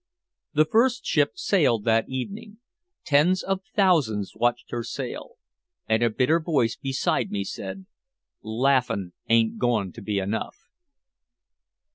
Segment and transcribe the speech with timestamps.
[0.55, 2.57] The first ship sailed that evening.
[3.05, 5.33] Tens of thousands watched her sail.
[5.87, 7.85] And a bitter voice beside me said,
[8.41, 10.71] "Laughing ain't going to be enough."